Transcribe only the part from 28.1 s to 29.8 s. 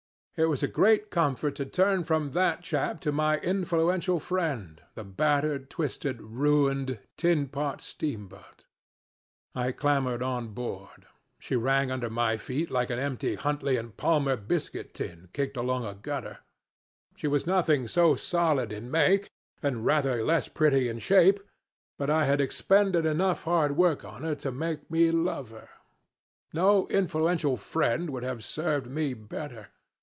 have served me better.